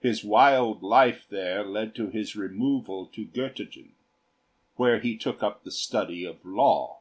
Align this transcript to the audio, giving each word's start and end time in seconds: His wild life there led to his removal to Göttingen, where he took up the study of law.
His 0.00 0.22
wild 0.22 0.82
life 0.82 1.26
there 1.26 1.64
led 1.64 1.94
to 1.94 2.08
his 2.08 2.36
removal 2.36 3.06
to 3.06 3.24
Göttingen, 3.24 3.92
where 4.76 5.00
he 5.00 5.16
took 5.16 5.42
up 5.42 5.62
the 5.64 5.70
study 5.72 6.26
of 6.26 6.44
law. 6.44 7.00